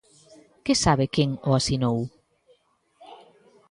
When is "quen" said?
1.13-1.29